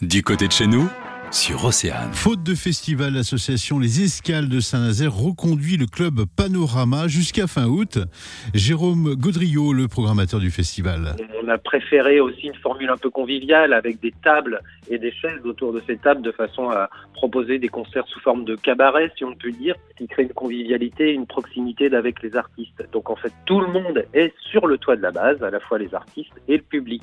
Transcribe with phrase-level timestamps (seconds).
[0.00, 0.88] Du côté de chez nous,
[1.32, 2.12] sur Océane.
[2.12, 7.98] Faute de festival, l'association Les Escales de Saint-Nazaire reconduit le club Panorama jusqu'à fin août.
[8.54, 11.16] Jérôme Gaudriot, le programmateur du festival.
[11.42, 15.44] On a préféré aussi une formule un peu conviviale avec des tables et des chaises
[15.44, 19.24] autour de ces tables de façon à proposer des concerts sous forme de cabaret, si
[19.24, 22.88] on peut dire, qui crée une convivialité, une proximité avec les artistes.
[22.92, 25.58] Donc en fait, tout le monde est sur le toit de la base, à la
[25.58, 27.02] fois les artistes et le public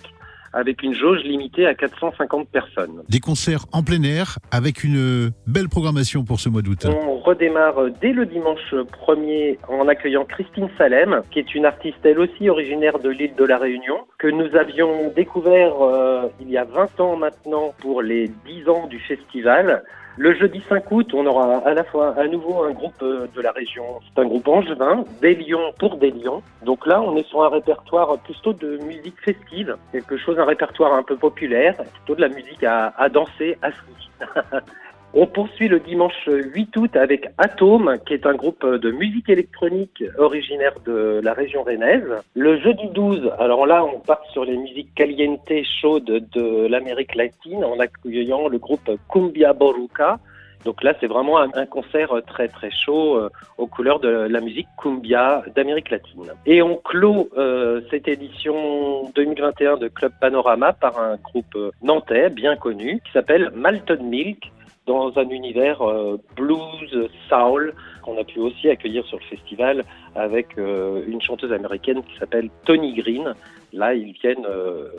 [0.53, 3.03] avec une jauge limitée à 450 personnes.
[3.09, 6.85] Des concerts en plein air avec une belle programmation pour ce mois d'août.
[6.85, 12.19] On redémarre dès le dimanche 1er en accueillant Christine Salem, qui est une artiste elle
[12.19, 16.63] aussi originaire de l'île de la Réunion, que nous avions découvert euh, il y a
[16.63, 19.83] 20 ans maintenant pour les 10 ans du festival.
[20.17, 23.41] Le jeudi 5 août, on aura à la fois à nouveau un groupe euh, de
[23.41, 26.41] la région, c'est un groupe angevin, des Lions pour des Lions.
[26.63, 30.93] Donc là, on est sur un répertoire plutôt de musique festive, quelque chose, un répertoire
[30.93, 33.71] un peu populaire, plutôt de la musique à, danser, à
[35.17, 40.03] On poursuit le dimanche 8 août avec Atome, qui est un groupe de musique électronique
[40.17, 42.03] originaire de la région rennaise.
[42.33, 45.49] Le jeudi 12, alors là, on part sur les musiques caliente
[45.81, 50.19] chaudes de l'Amérique latine en accueillant le groupe Cumbia Boruca.
[50.65, 54.67] Donc là, c'est vraiment un, concert très très chaud euh, aux couleurs de la musique
[54.81, 56.31] cumbia d'Amérique latine.
[56.45, 62.57] Et on clôt euh, cette édition 2021 de Club Panorama par un groupe nantais bien
[62.57, 64.51] connu qui s'appelle Malton Milk
[64.85, 69.83] dans un univers euh, blues, soul, qu'on a pu aussi accueillir sur le festival
[70.15, 73.33] avec euh, une chanteuse américaine qui s'appelle Tony Green.
[73.73, 74.89] Là, ils viennent euh,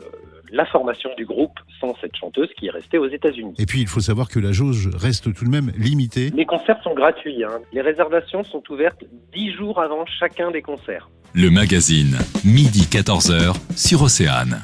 [0.51, 3.53] la formation du groupe sans cette chanteuse qui est restée aux États-Unis.
[3.57, 6.31] Et puis, il faut savoir que la jauge reste tout de même limitée.
[6.31, 7.43] Les concerts sont gratuits.
[7.43, 7.59] Hein.
[7.73, 11.09] Les réservations sont ouvertes 10 jours avant chacun des concerts.
[11.33, 14.63] Le magazine, midi 14h sur Océane.